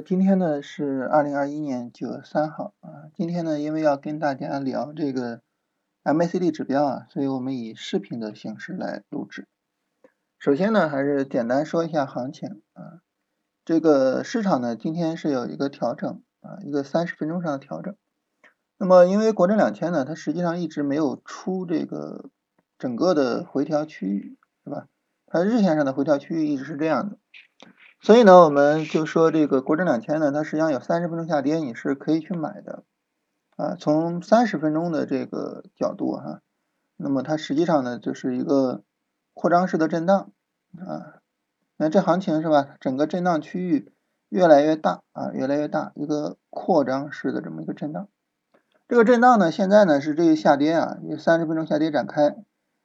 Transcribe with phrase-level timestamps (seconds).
[0.00, 3.10] 今天呢是二零二一年九月三号啊。
[3.14, 5.40] 今天呢，因为要跟大家聊这个
[6.04, 9.46] MACD 指标啊，所以我们以视频的形式来录制。
[10.38, 13.00] 首先呢，还是简单说一下行情啊。
[13.64, 17.94] 这个市场呢，今天是有一个调整啊，一个三十分钟上的调整。
[18.78, 22.30] 那么，因为国证两千呢，它实际上一直没有出这个
[22.78, 24.86] 整个的回调区域，是吧？
[25.26, 27.18] 它日线上的回调区域一直是这样的。
[28.00, 32.84] 所以呢，我们就说这个国证两千呢，它实际上有三十分钟下跌，你是可以去买的
[33.56, 33.74] 啊。
[33.74, 36.40] 从三十分钟的这个角度哈，
[36.96, 38.82] 那么它实际上呢就是一个
[39.34, 40.30] 扩张式的震荡
[40.78, 41.20] 啊。
[41.76, 42.76] 那这行情是吧？
[42.80, 43.92] 整个震荡区域
[44.28, 48.08] 越来越大啊，越来越大，一个扩张式的这么一个震荡。
[48.86, 52.36] 这个震荡呢，现在呢是这个下跌啊，有三十分钟下跌展开，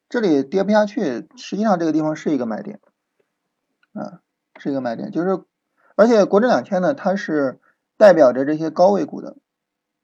[0.09, 2.79] 这里跌不下去，实际上这个地方是一个买点
[3.93, 4.22] 啊。
[4.63, 5.43] 是一个买点，就是，
[5.97, 7.59] 而且国证两千呢，它是
[7.97, 9.35] 代表着这些高位股的，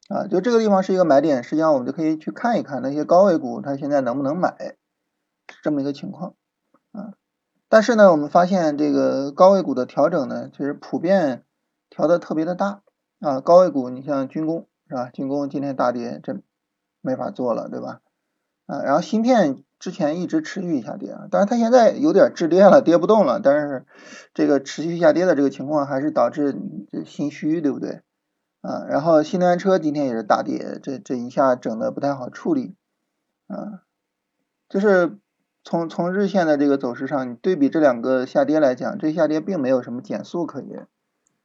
[0.09, 4.75] 啊，就这个地方是一个买点，实际上我们就可以去看一看那些高位股它现在能不能买，
[5.47, 6.35] 是这么一个情况，
[6.91, 7.13] 啊，
[7.69, 11.45] 但是呢，我们发现这个高位股的调整呢，其实普遍
[11.89, 12.81] 调的特别的大，
[13.21, 15.09] 啊，高位股你像军工是吧？
[15.13, 16.37] 军工今天大跌，这
[16.99, 18.01] 没法做了，对吧？
[18.65, 19.63] 啊，然后芯片。
[19.79, 23.39] 之前一直持续下跌啊，但是它现在有点滞跌了，跌不动了。
[23.39, 23.85] 但是
[24.33, 26.55] 这个持续下跌的这个情况，还是导致
[27.05, 28.01] 心虚，对不对？
[28.61, 32.75] 啊，然后新能源车今天也是大跌，这这一下整的不太好处理
[33.47, 33.83] 啊。
[34.67, 35.17] 就是
[35.63, 40.87] 从从日线的这个走势上，你对比这两个下跌来讲，这下跌并没有什么减速可言，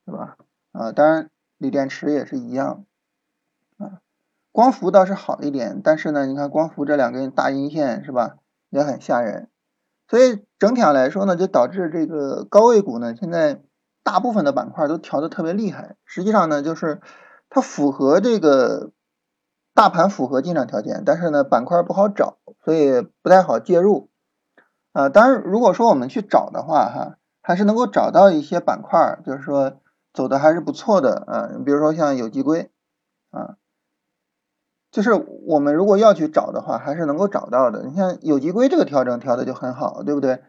[0.05, 0.37] 是吧？
[0.73, 2.85] 啊，当然锂电池也是一样。
[4.55, 8.37] 光伏倒是好一点，但是呢，你看光伏这两根大阴线是吧，
[8.71, 9.51] 也很吓人。
[10.07, 13.61] 所以整体上来说呢，就导致这个高位股呢，现在
[14.05, 15.97] 大部分的板块都调的特别厉害。
[16.05, 17.01] 实际上呢，就是
[17.51, 18.93] 它符合这个
[19.75, 24.09] 大盘符合进场条件，但是呢，板块不好找，所以不太好介入。
[24.93, 29.81] 啊，当然如果说我们去找的话，哈，还是能够找到一些板块，就是说
[30.13, 31.51] 走的还是不错的啊。
[31.67, 32.71] 比如说像有机硅
[33.33, 33.57] 啊。
[34.95, 35.11] 就是
[35.45, 37.83] 我们如果要去找的话，还是能够找到的。
[37.83, 40.41] 你像有机硅这个调整调的就很好，对不对？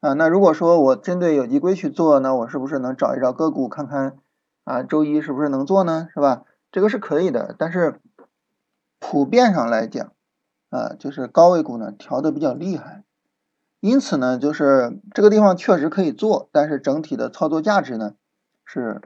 [0.00, 4.18] 啊，那如果说我针对有机硅去做，那我是不是能找一找个股看看
[4.64, 4.82] 啊？
[4.82, 6.08] 周一是不是能做呢？
[6.12, 6.42] 是吧？
[6.70, 7.98] 这个是可以的，但是
[9.00, 10.12] 普遍上来讲，
[10.68, 13.04] 啊，就是高位股呢调的比较厉害，
[13.80, 18.12] 因此呢，就是这个地方确实可以做，但是整体的操作价值呢
[18.66, 19.00] 是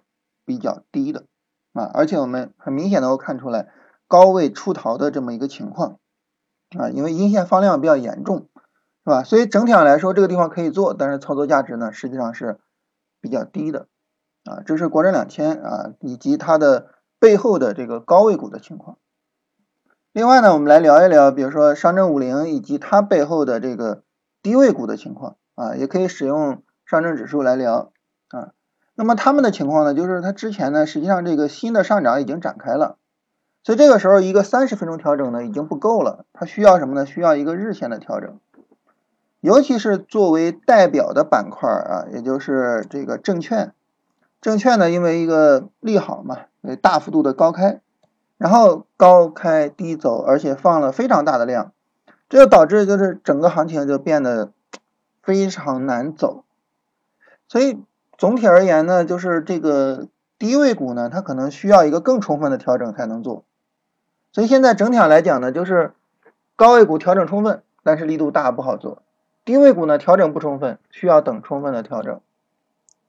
[0.44, 1.26] 比较低的
[1.72, 3.68] 啊，而且我们很明显能够看出来。
[4.08, 5.98] 高位出逃的这么一个情况
[6.76, 8.48] 啊，因为阴线放量比较严重，
[9.04, 9.22] 是吧？
[9.22, 12.58] 所以整体上来说，这个地方可以做，但是操作价值呢，实际上是
[13.20, 13.86] 比较低的
[14.44, 14.62] 啊。
[14.66, 16.88] 这是国证两千啊，以及它的
[17.20, 18.98] 背后的这个高位股的情况。
[20.12, 24.02] 另外呢，我们来聊一聊，比如说上证五零以及它背后的这个
[24.42, 27.92] 低位股的情况啊，也可以使用上证指数来聊
[28.28, 28.52] 啊。
[28.94, 32.96] 那么他们的情况呢，就是它之前呢，实际上这个新的上涨已经展开了。
[33.68, 37.04] 所以这个时候，一个三十分钟调整呢已经不够了，它需要什么呢？
[37.04, 38.40] 需要一个日线的调整，
[39.42, 43.74] 尤其是作为代表的板块啊，也就是这个证券，
[44.40, 46.46] 证券呢因为一个利好嘛，
[46.80, 47.82] 大幅度的高开，
[48.38, 51.72] 然后高开低走，而且放了非常大的量，
[52.30, 54.50] 这就导致就是整个行情就变得
[55.22, 56.44] 非常难走。
[57.46, 57.78] 所以
[58.16, 60.08] 总体而言呢，就是这个
[60.38, 63.44] 低位股呢，它可能需要一个更充分的调整才能做。
[64.38, 65.94] 所以现在整体上来讲呢，就是
[66.54, 69.02] 高位股调整充分，但是力度大不好做；
[69.44, 72.20] 低位股呢调整不充分，需要等充分的调整。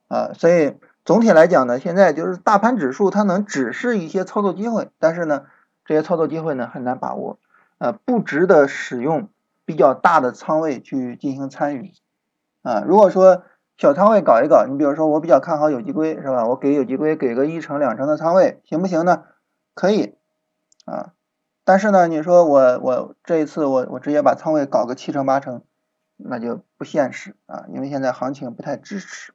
[0.07, 5.43] 啊，所以总体来讲呢，现在就是大盘指数它能指示一些操作机会，但是呢，
[5.85, 7.37] 这些操作机会呢很难把握，
[7.77, 9.29] 呃，不值得使用
[9.65, 11.93] 比较大的仓位去进行参与。
[12.63, 13.43] 啊，如果说
[13.77, 16.47] 小仓位搞一搞，你比如说我比较看好有机硅是吧？
[16.47, 19.25] 我给有机硅给个一成两成的仓位，行不行呢？
[19.75, 20.15] 可以。
[20.85, 21.13] 啊，
[21.69, 25.61] 但是呢，你说我我这一次我我直接把仓位搞个七成八成，
[26.17, 29.33] 那就不现实啊，因为现在行情不太支持。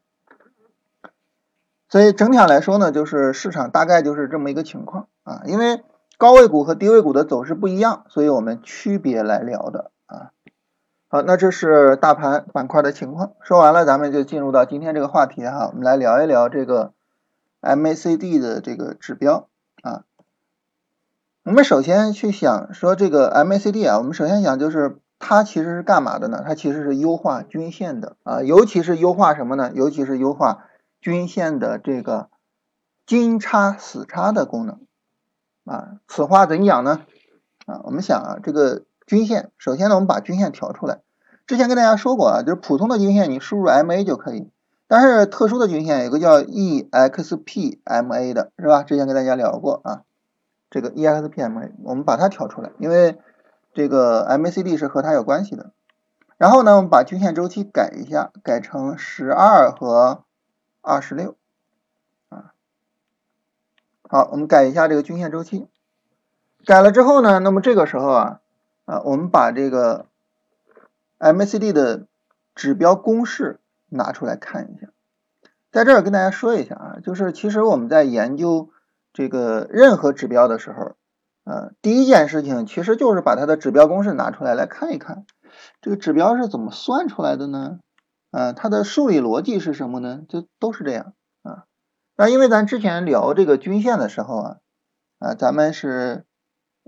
[1.89, 5.85] 所以整体上来说呢，就是市场大概就是这么一个情况啊，因为
[6.19, 10.33] 高位股和低位股的走势不一样，所以我们区别来聊的啊。
[11.07, 16.95] 好，那这是大盘板块的情况，说完了，咱们就进入到今天这个话题哈，我们来聊一聊这个
[17.61, 19.47] MACD 的这个指标。
[21.45, 26.43] 我们首先去想说这个 MACD 啊，我们首先想就是它其实是干嘛的呢？
[26.43, 29.71] 它其实是优化均线的啊，尤其是优化什么呢？
[29.75, 30.65] 尤其是优化
[31.03, 32.31] 均线的这个
[33.05, 34.81] 金叉死叉的功能
[35.67, 35.99] 啊。
[36.09, 37.03] 此话怎讲呢？
[37.67, 41.03] 啊，我们想啊，这个均线，首先呢，我们把均线调出来。
[41.47, 44.49] 之前跟大家说过啊，就是普通的均线你输入 MA 就可以，
[44.89, 48.83] 但是特殊的均线有个叫 EXPMA 的，是吧？
[48.83, 50.05] 之前跟大家聊过啊，
[50.75, 53.17] 这个 EXPMA 我们把它调出来，因为
[53.75, 55.71] 这个 MACD 是和它有关系的。
[56.37, 60.25] 然后呢，我们把均线周期改一下，改成十二和
[60.81, 61.37] 二十六
[62.29, 62.55] 啊。
[64.09, 65.69] 好，我们改一下这个均线周期。
[66.67, 68.41] 改了之后呢，那么这个时候啊
[68.85, 70.07] 啊，我们把这个
[71.21, 72.09] MACD 的
[72.57, 73.61] 指标公式
[73.91, 74.89] 拿出来看一下。
[75.71, 78.71] 在这儿跟大家说一下啊，就是其实我们在研究
[79.15, 80.97] 这个任何指标的时候，
[81.45, 85.25] 呃，第一件事情其实就是把它的指标公式拿出来来看一看。
[85.81, 87.79] 这个指标是怎么算出来的呢？
[88.33, 90.23] 啊，它的数理逻辑是什么呢？
[90.29, 91.65] 就都是这样啊。
[92.17, 94.57] 那因为咱之前聊这个均线的时候啊，
[95.21, 96.25] 啊，咱们是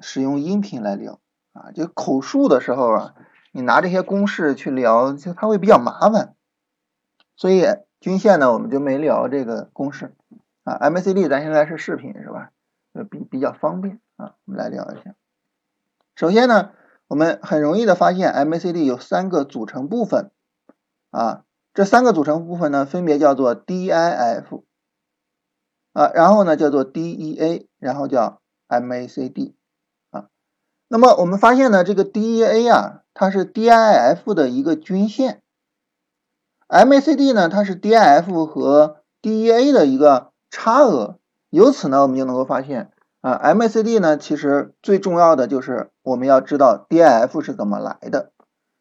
[0.02, 1.20] 使用音频来聊
[1.52, 3.14] 啊，就口述的时候啊，
[3.52, 6.34] 你拿这些公式去聊，就它会比较麻烦。
[7.36, 7.66] 所以
[8.00, 10.16] 均线呢，我们就没聊这个公式
[10.66, 10.90] 啊。
[10.90, 12.50] MACD 咱现在是视频是吧？
[12.92, 15.14] 呃，比比较方便啊，我们来聊一下。
[16.14, 16.72] 首先呢。
[17.08, 20.32] 我们很容易的发现，MACD 有三个组成部分
[21.12, 24.64] 啊，这三个组成部分呢，分别叫做 DIF
[25.92, 29.54] 啊，然后呢叫做 DEA，然后叫 MACD
[30.10, 30.26] 啊。
[30.88, 35.42] 那么我们发现呢，这个 DEA 啊，它是 DIF 的一个均线
[36.66, 41.18] ，MACD 呢，它是 DIF 和 DEA 的一个差额，
[41.50, 42.92] 由此呢，我们就能够发现。
[43.20, 48.30] 啊，MACD 呢，其实最重要的就是我们要知道 DIF 是怎么来的。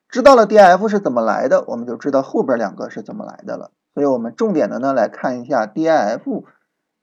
[0.07, 3.71] 知道了 DIF 是怎么来的，我们就知道后边两个是怎么来的了。
[3.93, 6.43] 所以我们重点的呢来看一下 DIF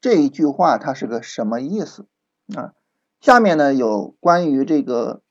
[0.00, 2.06] 这一句话它是个什么意思
[2.54, 2.74] 啊？
[3.20, 5.22] 下面呢有关于这个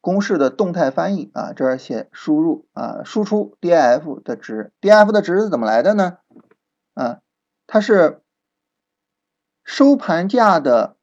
[0.00, 6.18] 公式的动态翻译啊，这儿写输入啊，输出 DIF 的值，DIF 的值是怎么来的呢？
[6.92, 7.20] 啊，
[7.66, 8.20] 它是
[9.64, 10.96] 收盘价的。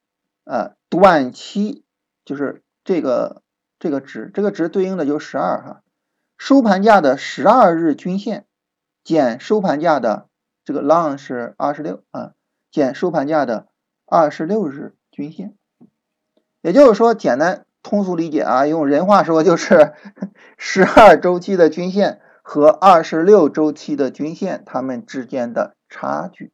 [0.44, 1.86] 呃，短期
[2.26, 3.44] 就是这个
[3.78, 5.84] 这个值，这个值对应的就是十二哈，
[6.36, 8.48] 收盘价的十二日均线
[9.04, 10.28] 减收盘价的
[10.66, 12.32] 这个 long 是二十六啊，
[12.72, 13.68] 减收盘价的
[14.08, 15.56] 二十六日均线，
[16.62, 19.94] 也就是说，简单通俗理解啊，用人话说就是
[20.58, 26.52] 十二周期的均线和二十六周期的均线它们之间的差距。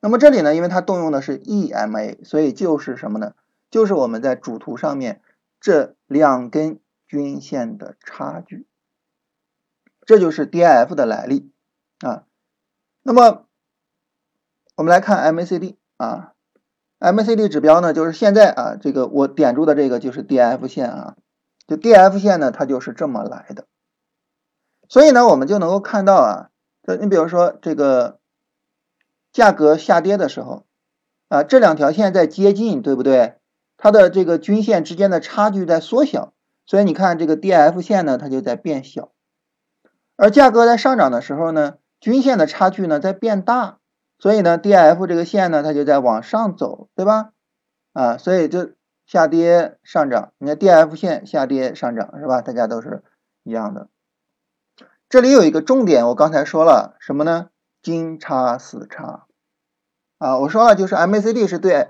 [0.00, 3.34] 那么这里呢，因为它动用的是 EMA，所以就是什么呢？
[3.68, 5.20] 就是我们在主图上面
[5.60, 6.78] 这两根
[7.08, 8.68] 均线的差距，
[10.06, 11.50] 这就是 DIF 的来历
[11.98, 12.22] 啊。
[13.02, 13.46] 那么
[14.76, 16.34] 我们来看 MACD 啊
[17.00, 21.16] ，MACD 指标呢，就是现在啊，这个我点住的这个就是 DF 线啊，
[21.66, 23.66] 就 DF 线呢，它就是这么来的。
[24.88, 26.50] 所以呢，我们就能够看到啊，
[27.00, 28.17] 你比如说这个。
[29.38, 30.64] 价格下跌的时候，
[31.28, 33.36] 啊，这两条线在接近，对不对？
[33.76, 36.32] 它的这个均线之间的差距在缩小，
[36.66, 39.12] 所以你看这个 D F 线呢，它就在变小。
[40.16, 43.78] 而价格在上涨的时候呢，均线的差距呢在变大，
[44.18, 47.30] 所以呢 D F 这个线呢，它就在往上走，对吧？
[47.92, 48.70] 啊，所以就
[49.06, 52.42] 下跌上涨，你看 D F 线下跌上涨是吧？
[52.42, 53.04] 大家都是
[53.44, 53.86] 一样的。
[55.08, 57.50] 这里有一个重点，我刚才说了什么呢？
[57.80, 59.27] 金叉死叉
[60.18, 61.88] 啊，我说了，就是 MACD 是对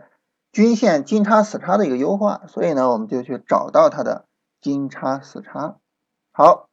[0.53, 4.27] 均线金叉死叉的一个优化，所以呢，我们就去找到它的
[4.61, 5.77] 金叉死叉。
[6.33, 6.69] 好，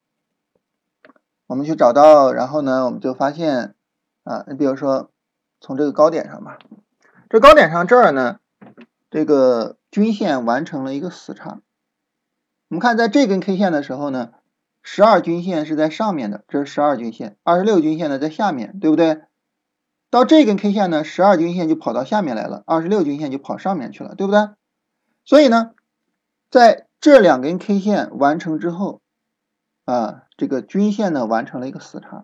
[1.48, 3.76] 我们去找到，然后呢，我们就发现
[4.24, 5.10] 啊，你比如说
[5.60, 6.60] 从这个高点上吧，
[7.30, 8.40] 这高点上这儿呢，
[9.10, 11.60] 这个均线完成了一个死叉。
[12.70, 14.32] 我们看在这根 K 线的时候呢。
[14.88, 19.24] 十二均线是在上面的，这是十二均线，二十六均线呢在下面对不对？
[20.16, 24.48] 到这根 K 线呢，十二均线就跑到下面来了，二十六均线就跑上面去了，对不对？
[25.26, 25.72] 所以呢，
[26.50, 29.02] 在这两根 K 线完成之后，
[29.84, 32.24] 啊，这个均线呢完成了一个死叉。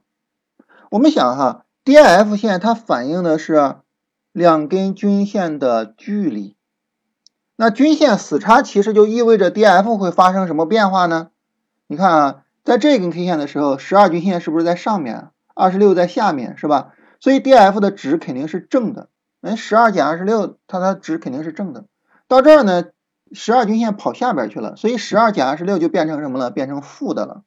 [0.89, 3.75] 我们想哈，DIF 线它反映的是
[4.31, 6.55] 两根均线的距离，
[7.57, 11.31] 那均线死叉其实就意味着 DIF 会发生什么变化呢？
[11.87, 12.43] 你看啊。
[12.63, 15.31] 在这根 K 线的时候，十二均线是不是在上面？
[15.55, 16.93] 二十六在下面，是吧？
[17.21, 19.07] 所以 D F 的值肯定是正的。
[19.39, 21.85] 哎，十二减二十六，它的值肯定是正的。
[22.27, 22.87] 到这儿呢，
[23.31, 26.51] 十二均线跑下边去了，所以十二减二十六就变成什么了？
[26.51, 27.43] 变成负的了。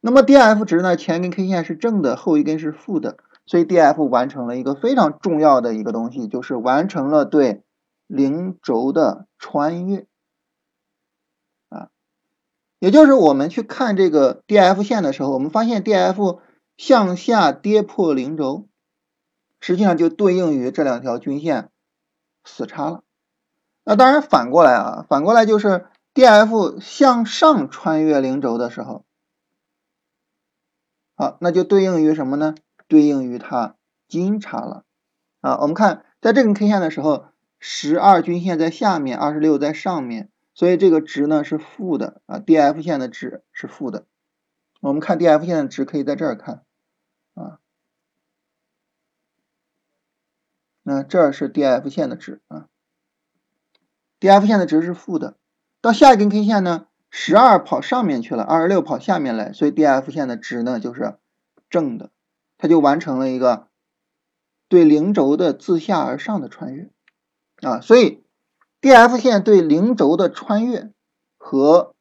[0.00, 0.96] 那么 D F 值呢？
[0.96, 7.62] 前一根 K 线是正的，后一根是负的，所以 D F 完成了一个非常重要的一个东西，就是完成了对
[8.06, 10.06] 零轴的穿越
[11.68, 11.88] 啊，
[12.78, 16.40] 也就是我们去看这个 D F 线的时候，我们发现 D F
[16.78, 18.69] 向下跌破零轴，
[19.60, 21.70] 实际上就对应于这两条均线
[22.44, 23.04] 死叉了。
[23.84, 29.04] 那当然反过来啊，反过来就是 D F 向上穿越零轴的时候，
[31.14, 32.54] 好，那就对应于什么呢？
[32.88, 33.76] 对应于它
[34.08, 34.84] 金叉了
[35.40, 35.58] 啊！
[35.60, 37.26] 我们看在这根 K 线的时候，
[37.58, 44.06] 十二均线在下面，二十六在上面，所以这个值呢是负的啊，DF 线的值是负的。
[44.80, 46.64] 我们看 DF 线的值可以在这儿看
[47.34, 47.60] 啊，
[50.92, 52.66] 那这是 DF 线的值啊
[54.18, 55.36] ，DF 线的值是负的。
[55.80, 61.14] 到下一根 K 线呢，十二跑上面去了，二十六跑下面来，所以 DF 线的值呢就是
[61.68, 62.10] 正的。
[62.58, 63.68] 它就完成了一个
[64.66, 66.90] 对零轴的自下而上的穿越
[67.62, 68.24] 啊，所以
[68.80, 70.90] D F 线对零轴的穿越
[71.38, 71.94] 和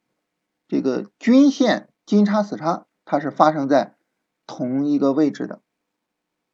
[0.68, 3.94] 这个均线金叉死叉，它是发生在
[4.48, 5.62] 同一个位置的。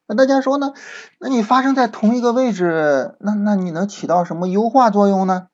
[0.07, 0.73] 那大家说呢？
[1.19, 5.47] 那你发生在同一个位置，那那你能起到什么优化作用呢？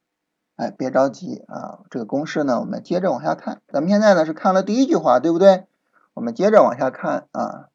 [0.57, 3.61] 哎，别着急啊，这个公式呢，我们接着往下看。
[3.67, 5.65] 咱们现在呢是看了第一句话，对不对？
[6.13, 7.69] 我们接着往下看啊。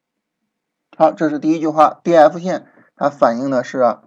[0.96, 3.98] 好，这是第一句话，D F 线它反映的是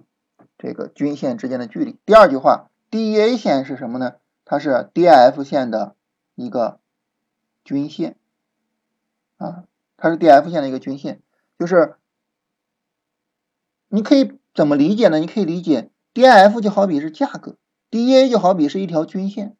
[0.58, 2.00] 这个均线之间的距离。
[2.06, 4.14] 第二句话，D E A 线是什么呢？
[4.46, 5.96] 它是 D F 线的
[6.36, 6.80] 一个
[7.64, 8.16] 均线
[9.38, 9.66] 啊，
[9.98, 11.22] 它是 D F 线的一个均线，
[11.60, 11.98] 就是
[13.90, 15.20] 你可以怎么理解呢？
[15.20, 17.58] 你可以理解 D F 就好比是价格
[17.90, 19.58] ，D E A 就好比是一条均线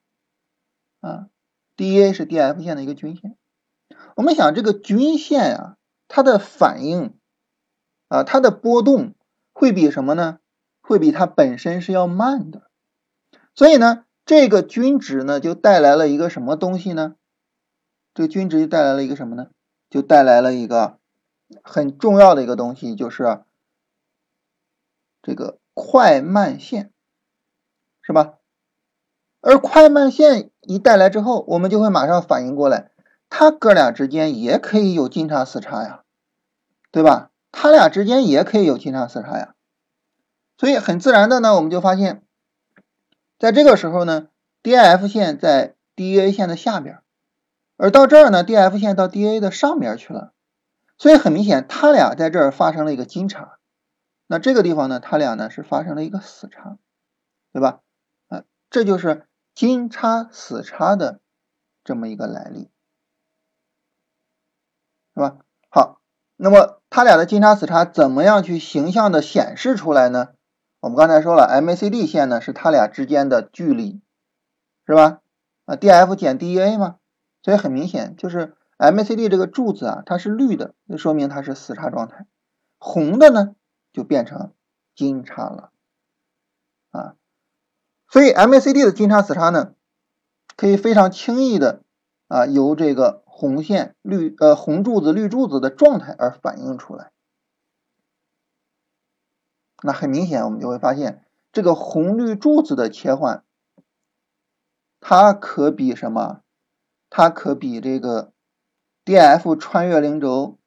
[1.02, 1.28] 啊
[1.76, 3.36] ，D E A 是 D F 线的一个均线。
[4.16, 7.14] 我们想这个均线啊，它的反应。
[8.12, 9.14] 啊，它的波动
[9.54, 10.40] 会比什么呢？
[10.82, 12.72] 会比它本身是要慢的，
[13.54, 17.18] 所以呢，这个均值呢就带来了一个什么东西呢？
[18.16, 19.50] 这个均值就带来了一个什么呢？
[19.92, 20.98] 就带来了一个
[21.62, 23.44] 很重要的一个东西，就是
[25.22, 26.92] 这个快慢线，
[28.02, 28.36] 是吧？
[29.42, 32.92] 而快慢线一带来之后，我们就会马上反应过来，
[33.30, 36.04] 它哥俩之间也可以有金叉死叉呀，
[36.92, 37.32] 对吧？
[37.52, 39.56] 它俩之间也可以有金叉死叉呀，
[40.58, 42.22] 所以很自然的呢，我们就发现，
[43.40, 44.28] 在这个时候呢
[44.62, 47.00] ，D F 线在 D A 线的下边，
[47.78, 50.34] 而到这儿呢，D F 线到 D A 的上边去了，
[50.98, 53.59] 所以很明显，它俩在这儿发生了一个金叉，
[54.32, 56.78] 那这个地方呢，它俩呢是发生了一个死叉，
[57.52, 57.80] 对吧？
[58.28, 61.20] 啊，这就是金叉死叉的
[61.84, 62.70] 这么一个来历，
[65.16, 65.40] 是吧？
[65.70, 66.00] 好。
[66.42, 70.30] 那么它俩的金叉死叉怎么样去形象的显示出来呢？
[70.80, 74.00] 我们刚才说了，MACD 线呢是它俩之间的距离，
[74.86, 75.22] 是吧？
[75.66, 76.98] 啊，DF 减 DEA 嘛，
[77.42, 82.26] 所以很明显就是 MACD 这个柱子啊，它是绿的，就说明它是死叉状态；
[82.78, 83.56] 红的呢
[83.92, 84.54] 就变成
[84.96, 85.72] 金叉了，
[86.92, 87.16] 啊，
[88.08, 89.76] 所以 MACD 的金叉死叉呢，
[90.56, 91.84] 可以非常轻易的
[92.28, 93.24] 啊由这个。
[93.40, 97.14] 红线绿呃红柱子绿柱子的状态而反映出来，
[99.82, 103.46] 那很明显我们就会发现这个红绿柱子的切换，
[105.00, 106.42] 它可比什么？
[107.10, 108.34] 它可比这个
[109.06, 110.60] D F 穿越零轴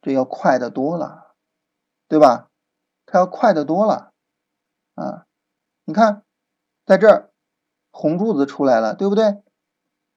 [0.00, 1.34] 这要快的多了，
[2.08, 2.48] 对吧？
[3.06, 4.12] 它要快的多了
[4.94, 5.26] 啊！
[5.84, 6.24] 你看，
[6.84, 7.30] 在这儿
[7.90, 9.42] 红柱子出来了，对不对？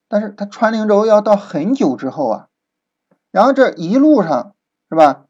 [0.07, 2.49] 但是它穿零轴要到很久之后啊，
[3.29, 4.55] 然后这一路上
[4.89, 5.27] 是吧，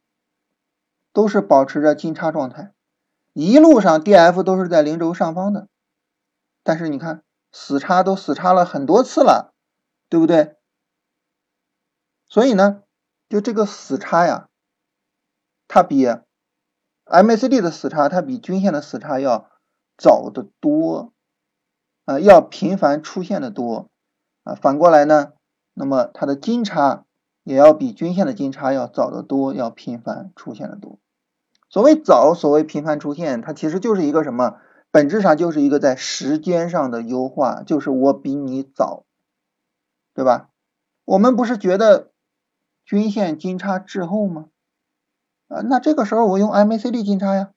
[1.11, 2.73] 都是保持着金叉状态，
[3.33, 5.67] 一路上 D F 都是在零轴上方的，
[6.63, 9.53] 但是你看死叉都死叉了很多次了，
[10.07, 10.55] 对不对？
[12.29, 12.83] 所以呢，
[13.27, 14.47] 就这个死叉呀，
[15.67, 16.05] 它比
[17.09, 19.49] M A C D 的死叉，它比均线的死叉要
[19.97, 21.11] 早得多
[22.05, 23.89] 啊，要频繁出现的多。
[24.43, 25.33] 啊，反过来呢，
[25.73, 27.05] 那么它的金叉
[27.43, 30.99] 也要比均线的金叉要早得多，要频繁出现的多。
[31.69, 34.57] 所谓早，所谓频繁出现，它其实就是一个什么？
[34.91, 39.05] 本质上就是一个在时间上的优化，就是我比你早，
[40.15, 40.49] 对吧？
[41.05, 42.11] 我们不是觉得
[42.85, 44.45] 均线金叉滞后吗？
[45.49, 47.51] 啊，那这个时候我用 MACD 金叉呀，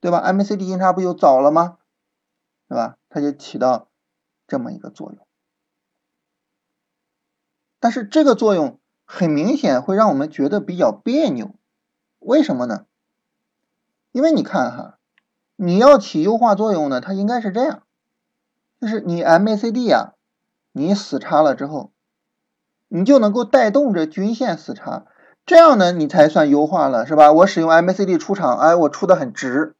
[0.00, 1.78] 对吧？MACD 金叉不就早了吗？
[2.68, 2.98] 对吧？
[3.08, 3.88] 它就起到
[4.46, 5.26] 这么一个作用。
[7.80, 11.54] 但是这个作用很明显会让我们觉得比较别扭，
[12.18, 12.84] 为什么呢？
[14.12, 14.98] 因为你看哈，
[15.56, 17.82] 你要起优化作用呢，它应该是这样，
[18.80, 20.14] 就是你 MACD 啊，
[20.72, 21.92] 你死叉了之后，
[22.88, 25.06] 你就能够带动着均线死叉，
[25.48, 27.32] 这样呢，你才算优化了，是吧？
[27.32, 29.74] 我使用 MACD 出场，哎，我出的很直。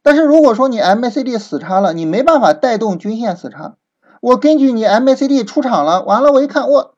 [0.00, 3.76] 但是如果说你 MACD 死叉了，你没办法带动均线死叉，
[4.22, 6.96] 我根据你 MACD 出场了，完了我一看，我，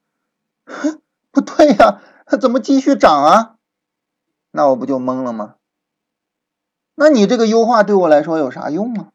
[1.33, 3.57] 不对呀，它怎么继续涨啊？
[4.53, 5.57] 那我不就懵了吗？
[6.95, 9.09] 那你这个优化对我来说有啥用啊？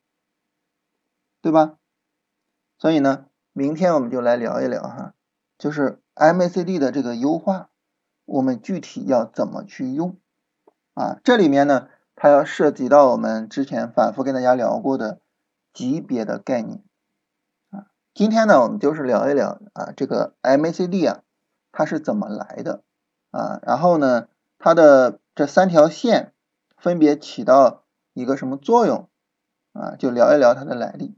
[1.42, 1.76] 对吧？
[2.78, 5.14] 所以呢，明天我们就来聊一聊哈，
[5.58, 7.70] 就是 MACD 的这个优化，
[8.26, 10.18] 我们具体要怎么去用
[10.94, 11.20] 啊？
[11.24, 15.20] 这里面呢，它要涉及到我们之前反复跟大家聊过的
[15.74, 16.84] 级别的概念
[17.70, 17.88] 啊。
[18.14, 21.22] 今天呢，我们就是聊一聊啊，这个 MACD 啊，
[21.72, 22.84] 它是怎么来的
[23.32, 23.60] 啊？
[23.64, 24.28] 然后呢，
[24.58, 26.34] 它的这三条线
[26.78, 29.10] 分别起到一个什么作用
[29.74, 29.96] 啊？
[29.98, 31.18] 就聊一聊它的来历。